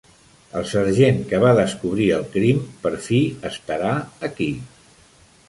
[0.59, 3.21] El sergent que va descobrir el crim per fi
[3.53, 3.93] estarà
[4.31, 4.51] aquí.